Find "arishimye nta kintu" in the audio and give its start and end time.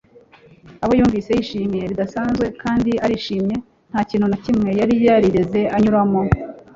3.05-4.27